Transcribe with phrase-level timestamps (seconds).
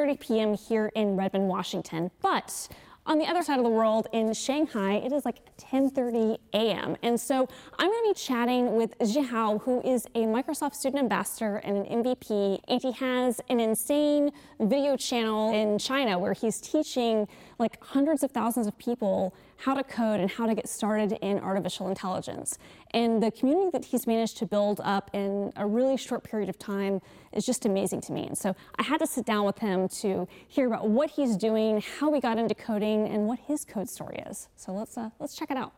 [0.00, 0.54] 6:30 p.m.
[0.54, 2.68] here in Redmond, Washington, but
[3.06, 6.96] on the other side of the world in Shanghai, it is like 10:30 a.m.
[7.02, 11.56] And so I'm going to be chatting with Zihao, who is a Microsoft student ambassador
[11.56, 17.26] and an MVP, and he has an insane video channel in China where he's teaching
[17.60, 21.38] like hundreds of thousands of people how to code and how to get started in
[21.38, 22.58] artificial intelligence.
[22.92, 26.58] And the community that he's managed to build up in a really short period of
[26.58, 27.02] time
[27.32, 28.26] is just amazing to me.
[28.26, 31.82] And so I had to sit down with him to hear about what he's doing,
[31.98, 34.48] how we got into coding, and what his code story is.
[34.56, 35.74] So let's uh, let's check it out.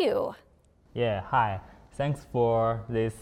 [0.00, 0.34] You?
[0.94, 1.60] Yeah, hi.
[1.92, 3.14] Thanks for this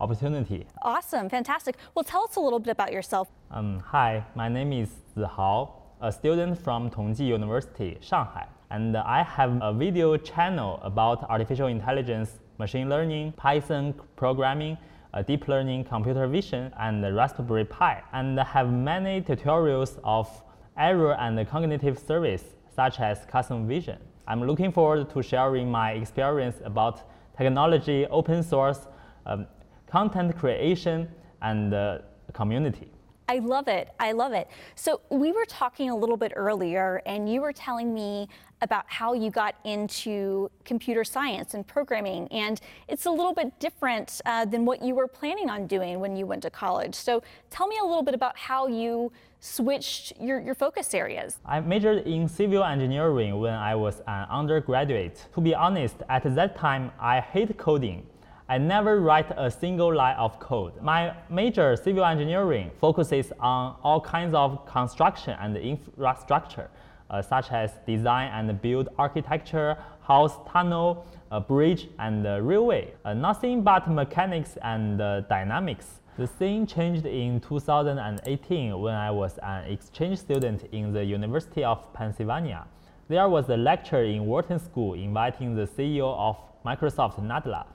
[0.00, 0.66] opportunity.
[0.82, 1.76] Awesome, fantastic.
[1.94, 3.28] Well, tell us a little bit about yourself.
[3.50, 8.46] Um, hi, my name is Zihao, a student from Tongji University, Shanghai.
[8.70, 14.76] And I have a video channel about artificial intelligence, machine learning, Python programming,
[15.14, 18.02] uh, deep learning, computer vision, and Raspberry Pi.
[18.12, 20.28] And have many tutorials of
[20.76, 23.98] error and cognitive service, such as custom vision.
[24.28, 28.88] I'm looking forward to sharing my experience about technology, open source,
[29.24, 29.46] um,
[29.86, 31.08] content creation,
[31.42, 31.98] and uh,
[32.32, 32.90] community.
[33.28, 33.88] I love it.
[33.98, 34.48] I love it.
[34.76, 38.28] So, we were talking a little bit earlier, and you were telling me
[38.62, 42.28] about how you got into computer science and programming.
[42.28, 46.16] And it's a little bit different uh, than what you were planning on doing when
[46.16, 46.94] you went to college.
[46.94, 51.38] So, tell me a little bit about how you switched your, your focus areas.
[51.44, 55.26] I majored in civil engineering when I was an undergraduate.
[55.34, 58.06] To be honest, at that time, I hate coding.
[58.48, 60.80] I never write a single line of code.
[60.80, 66.70] My major, civil engineering, focuses on all kinds of construction and infrastructure,
[67.10, 72.94] uh, such as design and build architecture, house, tunnel, uh, bridge, and uh, railway.
[73.04, 74.98] Uh, nothing but mechanics and
[75.28, 76.00] dynamics.
[76.18, 81.92] The scene changed in 2018 when I was an exchange student in the University of
[81.92, 82.64] Pennsylvania.
[83.06, 87.66] There was a lecture in Wharton School inviting the CEO of Microsoft Nadella.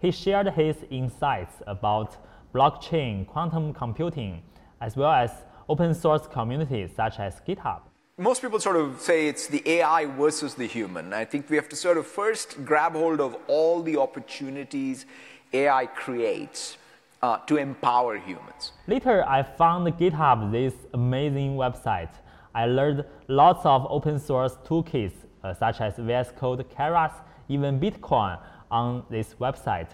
[0.00, 2.16] He shared his insights about
[2.54, 4.42] blockchain, quantum computing,
[4.80, 5.30] as well as
[5.68, 7.82] open source communities such as GitHub.
[8.16, 11.12] Most people sort of say it's the AI versus the human.
[11.12, 15.04] I think we have to sort of first grab hold of all the opportunities
[15.52, 16.78] AI creates
[17.22, 18.72] uh, to empower humans.
[18.86, 22.10] Later, I found GitHub this amazing website.
[22.54, 27.12] I learned lots of open source toolkits uh, such as VS Code, Keras,
[27.48, 28.38] even Bitcoin
[28.70, 29.88] on this website.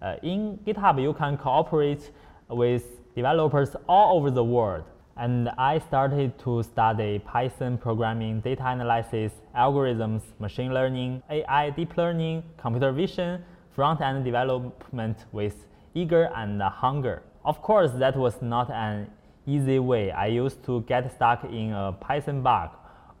[0.00, 2.10] Uh, in GitHub, you can cooperate
[2.48, 4.84] with developers all over the world.
[5.16, 12.42] And I started to study Python programming, data analysis, algorithms, machine learning, AI, deep learning,
[12.56, 13.44] computer vision,
[13.74, 17.22] front end development with eager and hunger.
[17.44, 19.10] Of course, that was not an
[19.46, 20.10] easy way.
[20.10, 22.70] I used to get stuck in a Python bug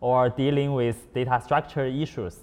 [0.00, 2.36] or dealing with data structure issues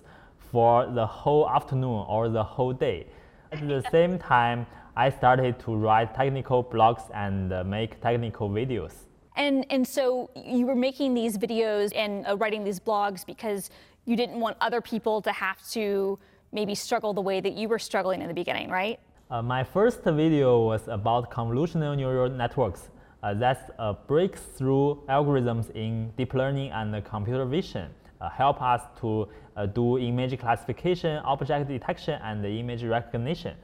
[0.52, 3.08] for the whole afternoon or the whole day.
[3.52, 8.94] At the same time, I started to write technical blogs and make technical videos.
[9.36, 13.70] And, and so you were making these videos and uh, writing these blogs because
[14.06, 16.20] you didn't want other people to have to
[16.52, 19.00] maybe struggle the way that you were struggling in the beginning, right?
[19.32, 22.90] Uh, my first video was about convolutional neural networks.
[23.22, 27.92] Uh, that's a breakthrough algorithms in deep learning and computer vision.
[28.20, 33.56] Uh, help us to uh, do image classification, object detection, and image recognition.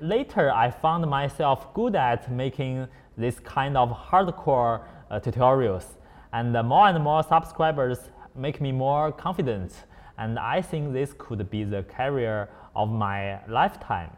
[0.00, 5.84] Later, I found myself good at making this kind of hardcore uh, tutorials,
[6.32, 9.84] and more and more subscribers make me more confident.
[10.18, 14.10] And I think this could be the career of my lifetime.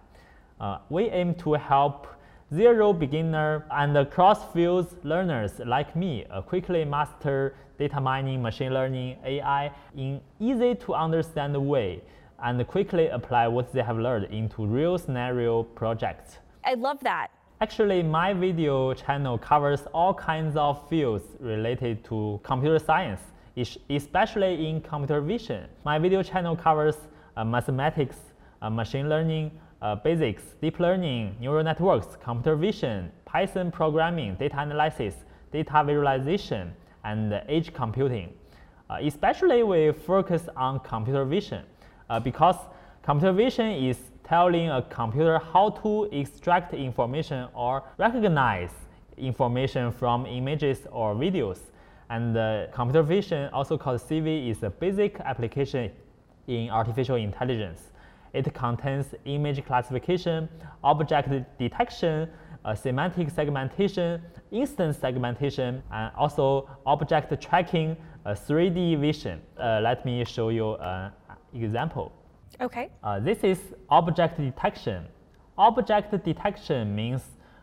[0.64, 2.06] Uh, we aim to help
[2.55, 9.70] zero beginner and cross-fields learners like me uh, quickly master data mining, machine learning, AI
[9.94, 12.00] in easy to understand way
[12.43, 16.38] and quickly apply what they have learned into real scenario projects.
[16.64, 17.28] I love that.
[17.60, 23.20] Actually, my video channel covers all kinds of fields related to computer science,
[23.90, 25.69] especially in computer vision.
[25.84, 26.96] My video channel covers
[27.37, 28.17] uh, mathematics,
[28.62, 29.50] uh, machine learning,
[29.84, 35.14] uh, basics, deep learning, neural networks, computer vision, Python programming, data analysis,
[35.52, 36.72] data visualization,
[37.04, 38.32] and edge computing.
[38.88, 41.62] Uh, especially we focus on computer vision
[42.08, 42.56] uh, because
[43.02, 48.70] computer vision is telling a computer how to extract information or recognize
[49.19, 51.58] information from images or videos.
[52.08, 55.90] And uh, computer vision, also called CV, is a basic application
[56.46, 57.90] in artificial intelligence.
[58.34, 60.48] It contains image classification,
[60.82, 62.28] object detection,
[62.64, 64.20] uh, semantic segmentation,
[64.50, 67.96] instance segmentation, and also object tracking,
[68.26, 69.40] uh, 3D vision.
[69.56, 71.12] Uh, let me show you an
[71.54, 72.10] example.
[72.60, 72.90] Okay.
[73.02, 75.06] Uh, this is object detection.
[75.56, 77.22] Object detection means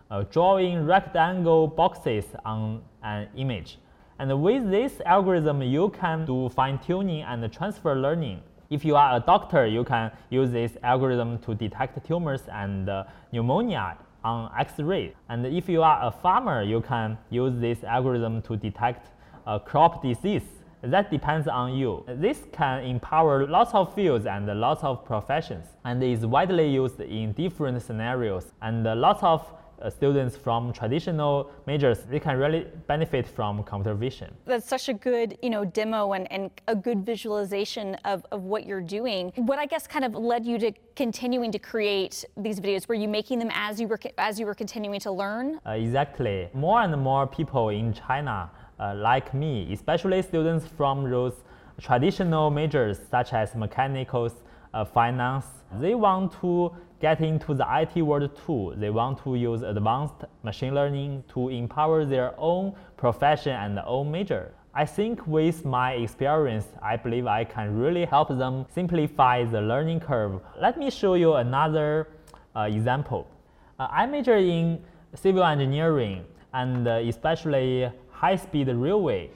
[0.10, 3.78] uh, drawing rectangle boxes on an image.
[4.20, 8.42] And with this algorithm, you can do fine tuning and transfer learning.
[8.72, 13.04] If you are a doctor, you can use this algorithm to detect tumors and uh,
[13.34, 15.14] pneumonia on X-ray.
[15.28, 19.10] And if you are a farmer, you can use this algorithm to detect
[19.46, 20.44] uh, crop disease.
[20.84, 22.06] That depends on you.
[22.08, 27.34] This can empower lots of fields and lots of professions and is widely used in
[27.34, 28.54] different scenarios.
[28.62, 29.46] And lots of
[29.82, 34.34] uh, students from traditional majors, they can really benefit from computer vision.
[34.46, 38.66] That's such a good, you know, demo and, and a good visualization of, of what
[38.66, 39.32] you're doing.
[39.36, 42.88] What I guess kind of led you to continuing to create these videos?
[42.88, 45.60] Were you making them as you were as you were continuing to learn?
[45.66, 46.50] Uh, exactly.
[46.54, 51.34] More and more people in China, uh, like me, especially students from those
[51.80, 54.34] traditional majors such as mechanicals,
[54.74, 55.46] uh, finance,
[55.80, 58.74] they want to get into the IT world too.
[58.78, 64.54] They want to use advanced machine learning to empower their own profession and own major.
[64.74, 70.00] I think with my experience, I believe I can really help them simplify the learning
[70.00, 70.40] curve.
[70.62, 72.08] Let me show you another
[72.56, 73.28] uh, example.
[73.80, 74.80] Uh, I major in
[75.16, 76.24] civil engineering
[76.54, 79.32] and uh, especially high-speed railway.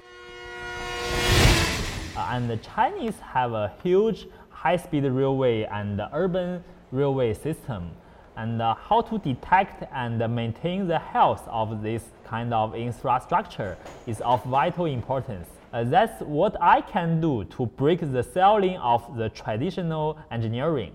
[2.15, 6.63] Uh, and the Chinese have a huge high-speed railway and urban
[6.95, 7.91] railway system
[8.37, 13.77] and uh, how to detect and maintain the health of this kind of infrastructure
[14.07, 15.47] is of vital importance.
[15.71, 20.93] Uh, that's what I can do to break the ceiling of the traditional engineering.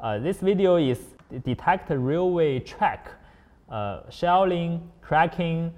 [0.00, 0.98] Uh, this video is
[1.44, 3.08] detect railway track,
[3.68, 5.72] uh, shelling, cracking,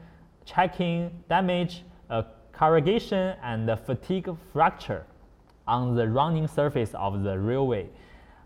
[0.44, 5.06] checking, damage, uh, corrugation, and fatigue fracture
[5.66, 7.88] on the running surface of the railway.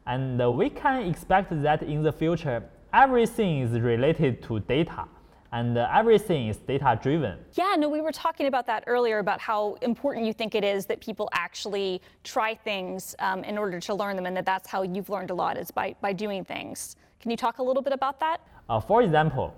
[0.07, 2.63] And we can expect that in the future,
[2.93, 5.07] everything is related to data
[5.55, 7.39] and everything is data driven.
[7.53, 10.85] Yeah, no, we were talking about that earlier about how important you think it is
[10.87, 14.83] that people actually try things um, in order to learn them, and that that's how
[14.83, 16.97] you've learned a lot is by, by doing things.
[17.21, 18.39] Can you talk a little bit about that?
[18.69, 19.55] Uh, for example,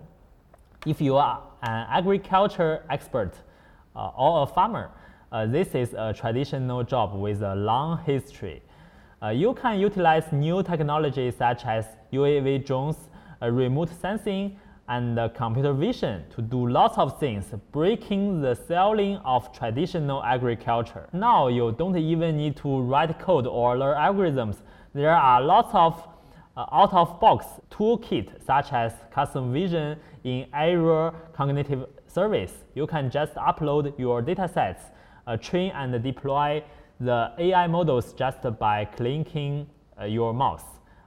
[0.87, 3.33] if you are an agriculture expert
[3.97, 4.91] uh, or a farmer,
[5.33, 8.63] uh, this is a traditional job with a long history.
[9.23, 12.97] Uh, you can utilize new technologies such as UAV drones,
[13.41, 14.59] uh, remote sensing,
[14.89, 21.09] and uh, computer vision to do lots of things, breaking the ceiling of traditional agriculture.
[21.15, 24.59] Now you don't even need to write code or learn algorithms.
[24.95, 26.07] There are lots of
[26.57, 32.53] uh, out-of-box toolkit such as custom vision in Azure Cognitive Service.
[32.75, 34.81] You can just upload your datasets,
[35.27, 36.63] uh, train and deploy
[37.01, 39.67] the AI models just by clicking
[40.01, 40.65] uh, your mouse.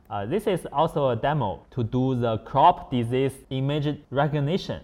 [0.09, 4.81] Uh, this is also a demo to do the crop disease image recognition.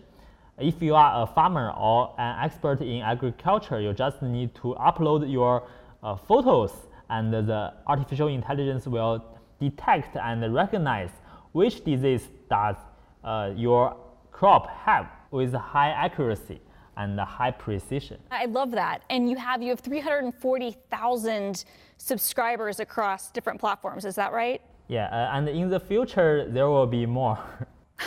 [0.58, 5.30] If you are a farmer or an expert in agriculture, you just need to upload
[5.30, 5.68] your
[6.04, 6.72] uh, photos
[7.10, 9.24] and the artificial intelligence will
[9.60, 11.10] detect and recognize
[11.52, 12.76] which disease does
[13.24, 13.98] uh, your
[14.32, 16.60] crop have with high accuracy
[16.98, 18.18] and the high precision.
[18.32, 19.04] I love that.
[19.10, 21.66] And you have you have 340,000
[21.98, 24.06] subscribers across different platforms.
[24.06, 24.62] Is that right?
[24.88, 27.40] Yeah, uh, and in the future there will be more.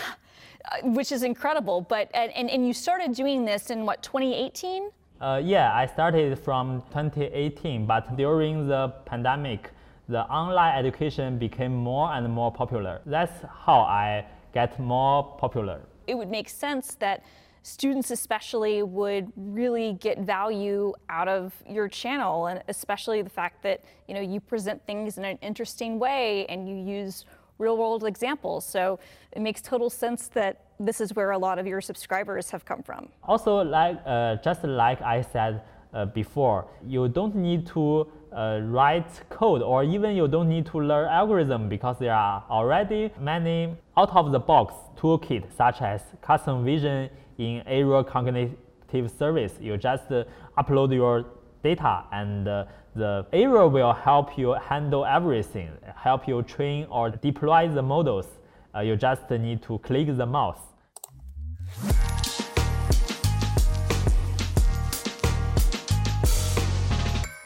[0.70, 1.80] Uh, which is incredible.
[1.80, 4.90] But and, and you started doing this in what 2018?
[5.20, 9.70] Uh, yeah, I started from 2018, but during the pandemic,
[10.08, 13.00] the online education became more and more popular.
[13.06, 13.32] That's
[13.64, 15.80] how I get more popular.
[16.06, 17.24] It would make sense that
[17.62, 23.82] students especially would really get value out of your channel and especially the fact that
[24.06, 27.24] you know you present things in an interesting way and you use
[27.58, 28.64] real world examples.
[28.64, 28.98] So
[29.32, 32.82] it makes total sense that this is where a lot of your subscribers have come
[32.82, 33.08] from.
[33.24, 35.62] Also like uh, just like i said
[35.92, 38.06] uh, before you don't need to
[38.38, 43.10] uh, write code or even you don't need to learn algorithm because there are already
[43.20, 49.54] many out of the box toolkit such as custom vision in Azure Cognitive Service.
[49.60, 50.22] You just uh,
[50.56, 51.26] upload your
[51.64, 52.64] data and uh,
[52.94, 58.26] the area will help you handle everything, help you train or deploy the models.
[58.72, 60.60] Uh, you just need to click the mouse.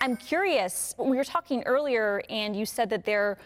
[0.02, 3.38] I'm curious, we were talking earlier and you said that there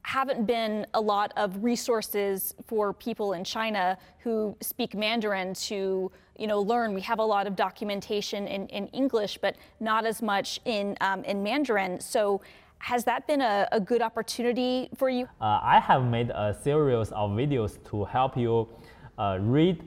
[0.00, 6.46] haven't been a lot of resources for people in China who speak Mandarin to you
[6.46, 6.94] know learn.
[6.94, 11.24] We have a lot of documentation in, in English, but not as much in um,
[11.24, 12.00] in Mandarin.
[12.00, 12.40] So.
[12.80, 15.24] Has that been a, a good opportunity for you?
[15.40, 18.68] Uh, I have made a series of videos to help you
[19.18, 19.82] uh, read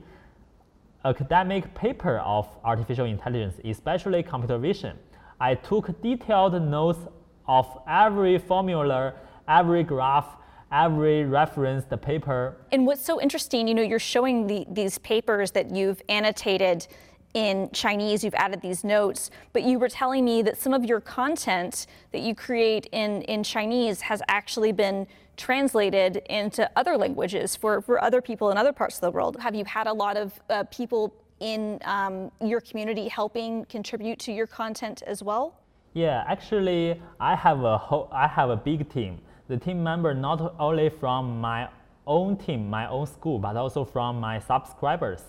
[1.06, 4.98] academic paper of artificial intelligence, especially computer vision.
[5.42, 7.00] I took detailed notes
[7.48, 9.14] of every formula
[9.48, 10.38] every graph,
[10.72, 12.56] every reference, the paper.
[12.72, 16.88] And what's so interesting, you know, you're showing the, these papers that you've annotated
[17.34, 21.00] in Chinese, you've added these notes, but you were telling me that some of your
[21.00, 25.08] content that you create in, in Chinese has actually been
[25.38, 29.38] translated into other languages for, for other people in other parts of the world.
[29.40, 34.32] Have you had a lot of uh, people in um, your community helping contribute to
[34.32, 35.60] your content as well?
[35.94, 39.20] Yeah, actually, I have a whole, I have a big team
[39.52, 41.68] the team member not only from my
[42.08, 45.24] own team, my own school, but also from my subscribers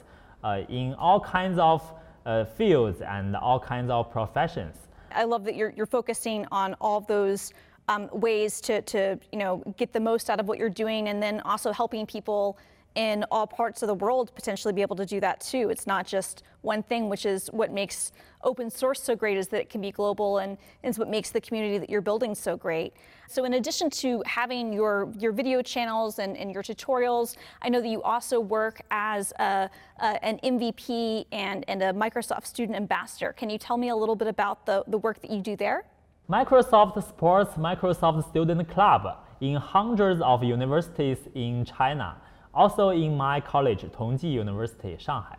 [0.44, 1.82] uh, in all kinds of
[2.24, 4.76] uh, fields and all kinds of professions.
[5.10, 7.52] I love that you're, you're focusing on all those
[7.88, 11.20] um, ways to, to you know, get the most out of what you're doing and
[11.20, 12.56] then also helping people
[12.94, 15.70] in all parts of the world potentially be able to do that too.
[15.70, 18.12] It's not just one thing, which is what makes
[18.44, 21.40] open source so great is that it can be global and is what makes the
[21.40, 22.92] community that you're building so great.
[23.28, 27.80] So in addition to having your, your video channels and, and your tutorials, I know
[27.80, 29.70] that you also work as a,
[30.00, 33.32] a, an MVP and, and a Microsoft student ambassador.
[33.32, 35.84] Can you tell me a little bit about the, the work that you do there?
[36.30, 42.16] Microsoft supports Microsoft Student Club in hundreds of universities in China
[42.54, 45.36] also in my college, Tongji University, Shanghai.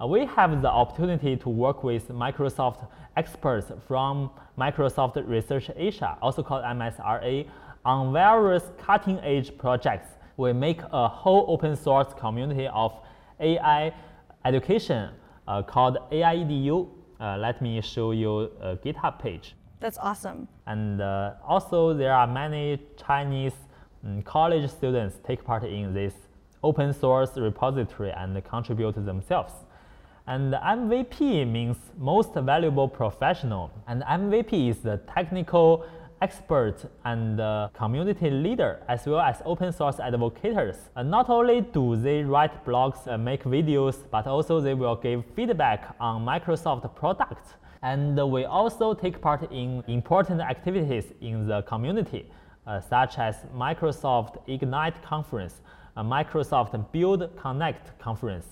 [0.00, 6.42] Uh, we have the opportunity to work with Microsoft experts from Microsoft Research Asia, also
[6.42, 7.46] called MSRA,
[7.84, 10.08] on various cutting-edge projects.
[10.36, 12.92] We make a whole open source community of
[13.40, 13.92] AI
[14.44, 15.10] education
[15.46, 16.88] uh, called AIEDU.
[17.20, 19.54] Uh, let me show you a GitHub page.
[19.80, 20.48] That's awesome.
[20.66, 23.54] And uh, also there are many Chinese
[24.04, 26.14] um, college students take part in this
[26.62, 29.52] open source repository and contribute themselves.
[30.26, 33.70] And MVP means most valuable professional.
[33.88, 35.84] And MVP is the technical
[36.22, 40.78] expert and uh, community leader, as well as open source advocates.
[40.94, 45.24] And not only do they write blogs and make videos, but also they will give
[45.34, 47.54] feedback on Microsoft products.
[47.82, 52.34] And we also take part in important activities in the community, uh,
[52.88, 55.60] such as Microsoft Ignite conference,
[55.96, 58.46] a Microsoft Build Connect conference,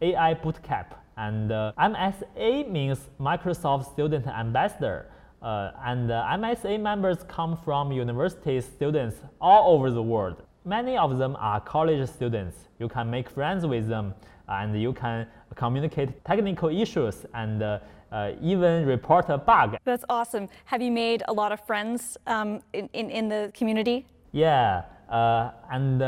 [0.00, 5.06] AI Bootcamp, and uh, MSA means Microsoft Student Ambassador.
[5.42, 10.42] Uh, and uh, MSA members come from university students all over the world.
[10.64, 12.56] Many of them are college students.
[12.78, 14.14] You can make friends with them
[14.48, 17.78] and you can communicate technical issues and uh,
[18.12, 19.76] uh, even report a bug.
[19.84, 20.48] That's awesome.
[20.66, 24.06] Have you made a lot of friends um, in, in, in, the community?
[24.32, 26.00] Yeah, uh, and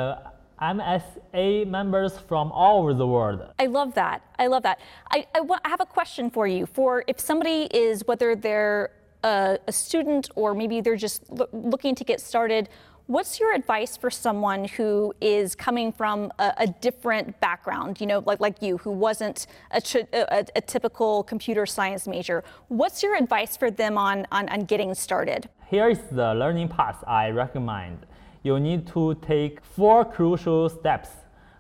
[0.61, 3.43] MSA members from all over the world.
[3.59, 4.23] I love that.
[4.39, 4.81] I love that.
[5.11, 6.67] I, I, I have a question for you.
[6.67, 8.91] For if somebody is, whether they're
[9.23, 12.69] a, a student or maybe they're just lo- looking to get started,
[13.09, 18.23] what's your advice for someone who is coming from a, a different background, you know,
[18.27, 22.45] like, like you, who wasn't a, a, a, typical computer science major?
[22.69, 25.49] What's your advice for them on, on, on getting started?
[25.69, 28.07] Here is the learning path I recommend
[28.43, 31.09] you need to take four crucial steps.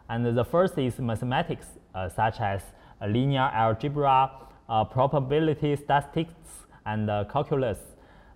[0.08, 2.62] And the first is mathematics, uh, such as
[3.06, 4.30] linear algebra,
[4.68, 7.78] uh, probability statistics, and uh, calculus.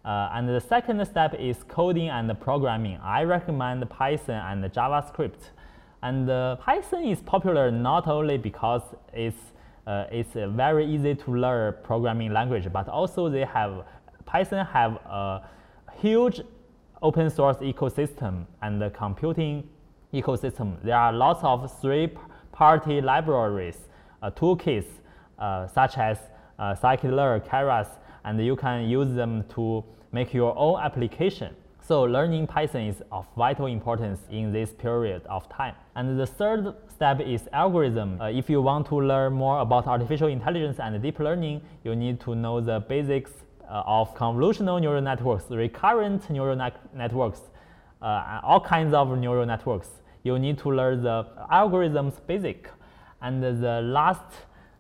[0.05, 2.99] Uh, and the second step is coding and programming.
[3.03, 5.51] I recommend Python and JavaScript.
[6.03, 8.83] And uh, Python is popular not only because
[9.13, 9.37] it's
[9.87, 13.85] uh, it's a very easy to learn programming language, but also they have
[14.25, 15.43] Python have a
[16.01, 16.41] huge
[17.03, 19.69] open source ecosystem and the computing
[20.13, 23.79] ecosystem, there are lots of three-party libraries,
[24.23, 24.87] uh, toolkits,
[25.39, 26.19] uh, such as
[26.59, 27.89] uh, scikit-learn, Keras,
[28.25, 31.55] and you can use them to make your own application.
[31.85, 35.75] So learning Python is of vital importance in this period of time.
[35.97, 38.21] And the third step is algorithm.
[38.21, 42.21] Uh, if you want to learn more about artificial intelligence and deep learning, you need
[42.21, 43.33] to know the basics
[43.69, 47.41] uh, of convolutional neural networks, recurrent neural net- networks,
[48.01, 49.89] uh, all kinds of neural networks.
[50.23, 52.69] You need to learn the algorithms basic.
[53.21, 54.25] And the last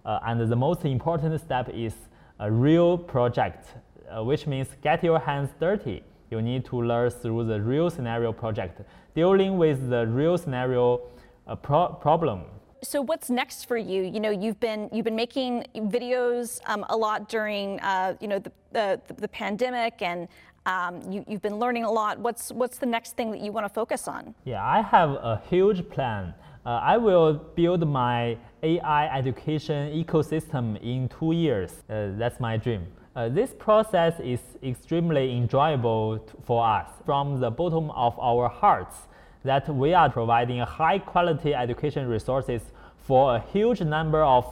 [0.04, 1.94] uh, and the most important step is
[2.42, 3.68] a real project,
[4.10, 6.02] uh, which means get your hands dirty.
[6.30, 8.80] You need to learn through the real scenario project,
[9.14, 11.02] dealing with the real scenario
[11.46, 12.40] uh, pro problem.
[12.82, 14.02] So what's next for you?
[14.02, 18.40] You know, you've been you've been making videos um, a lot during uh, you know
[18.40, 20.26] the, the, the pandemic, and
[20.66, 22.18] um, you, you've been learning a lot.
[22.18, 24.34] What's what's the next thing that you want to focus on?
[24.44, 26.34] Yeah, I have a huge plan.
[26.66, 31.82] Uh, I will build my AI education ecosystem in two years.
[31.90, 32.86] Uh, that's my dream.
[33.14, 39.08] Uh, this process is extremely enjoyable t- for us from the bottom of our hearts
[39.44, 42.62] that we are providing high quality education resources
[42.96, 44.46] for a huge number of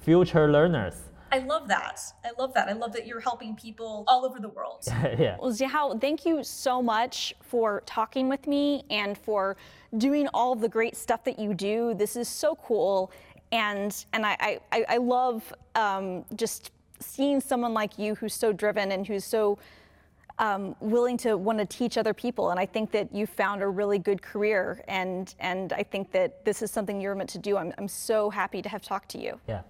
[0.00, 0.94] future learners.
[1.30, 1.98] I love that.
[2.22, 2.68] I love that.
[2.68, 4.82] I love that you're helping people all over the world.
[4.86, 5.38] yeah.
[5.40, 9.56] Well, Zihao, thank you so much for talking with me and for
[9.96, 11.94] doing all the great stuff that you do.
[11.94, 13.10] This is so cool.
[13.52, 18.92] And, and I, I, I love um, just seeing someone like you who's so driven
[18.92, 19.58] and who's so
[20.38, 22.50] um, willing to want to teach other people.
[22.50, 24.82] And I think that you found a really good career.
[24.88, 27.58] And, and I think that this is something you're meant to do.
[27.58, 29.38] I'm, I'm so happy to have talked to you.
[29.46, 29.62] Yeah.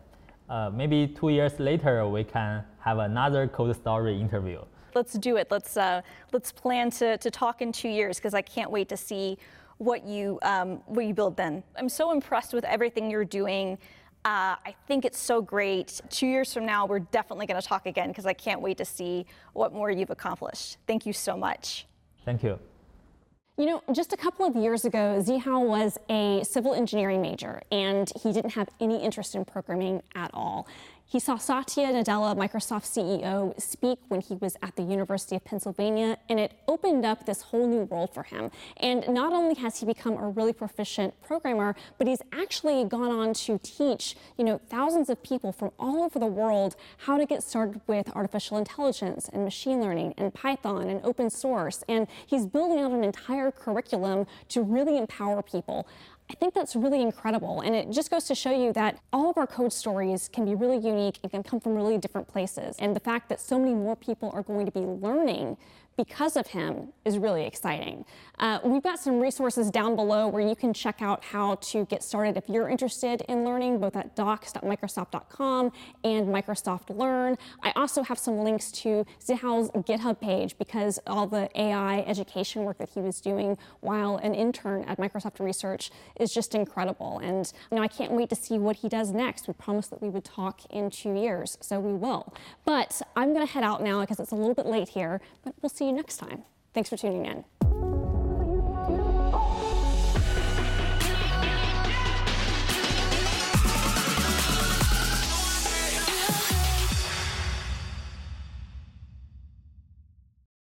[0.49, 4.61] Uh, maybe two years later, we can have another code story interview.
[4.95, 5.49] Let's do it.
[5.51, 8.97] Let's, uh, let's plan to, to talk in two years because I can't wait to
[8.97, 9.39] see
[9.83, 11.63] what you, um, what you build then.
[11.77, 13.79] I'm so impressed with everything you're doing.
[14.25, 16.01] Uh, I think it's so great.
[16.09, 18.85] Two years from now, we're definitely going to talk again because I can't wait to
[18.85, 20.79] see what more you've accomplished.
[20.87, 21.87] Thank you so much.
[22.25, 22.59] Thank you.
[23.59, 28.11] You know, just a couple of years ago, Zihao was a civil engineering major, and
[28.23, 30.67] he didn't have any interest in programming at all.
[31.13, 36.17] He saw Satya Nadella, Microsoft CEO, speak when he was at the University of Pennsylvania,
[36.31, 38.51] and it opened up this whole new world for him.
[38.79, 43.35] And not only has he become a really proficient programmer, but he's actually gone on
[43.35, 47.43] to teach, you know, thousands of people from all over the world how to get
[47.43, 51.85] started with artificial intelligence and machine learning and Python and open source.
[51.91, 55.87] And he's building out an entire curriculum to really empower people.
[56.33, 57.61] I think that's really incredible.
[57.61, 60.55] And it just goes to show you that all of our code stories can be
[60.55, 62.75] really unique and can come from really different places.
[62.79, 65.59] And the fact that so many more people are going to be learning
[65.97, 68.05] because of him is really exciting.
[68.39, 72.03] Uh, we've got some resources down below where you can check out how to get
[72.03, 75.71] started if you're interested in learning, both at docs.microsoft.com
[76.05, 77.37] and Microsoft Learn.
[77.63, 82.79] I also have some links to Zihao's GitHub page because all the AI education work
[82.79, 87.19] that he was doing while an intern at Microsoft Research is just incredible.
[87.19, 89.47] And you know, I can't wait to see what he does next.
[89.47, 92.33] We promised that we would talk in two years, so we will.
[92.65, 95.55] But I'm going to head out now because it's a little bit late here, but
[95.61, 96.45] we'll see you next time.
[96.75, 97.45] Thanks for tuning in.